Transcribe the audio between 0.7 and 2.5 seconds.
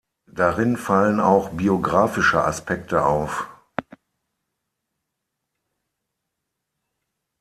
fallen auch biografische